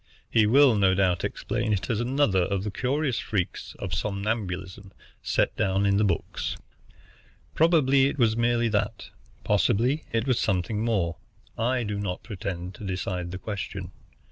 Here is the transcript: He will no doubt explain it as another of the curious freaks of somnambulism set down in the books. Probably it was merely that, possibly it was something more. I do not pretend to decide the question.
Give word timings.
He 0.31 0.47
will 0.47 0.73
no 0.73 0.95
doubt 0.95 1.23
explain 1.23 1.73
it 1.73 1.87
as 1.87 1.99
another 2.01 2.41
of 2.41 2.63
the 2.63 2.71
curious 2.71 3.19
freaks 3.19 3.75
of 3.77 3.93
somnambulism 3.93 4.91
set 5.21 5.55
down 5.55 5.85
in 5.85 5.97
the 5.97 6.03
books. 6.03 6.57
Probably 7.53 8.07
it 8.07 8.17
was 8.17 8.35
merely 8.35 8.67
that, 8.69 9.11
possibly 9.43 10.05
it 10.11 10.25
was 10.25 10.39
something 10.39 10.83
more. 10.83 11.17
I 11.55 11.83
do 11.83 11.99
not 11.99 12.23
pretend 12.23 12.73
to 12.75 12.83
decide 12.83 13.29
the 13.29 13.37
question. 13.37 13.91